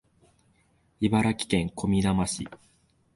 [0.99, 2.47] 茨城県小美玉市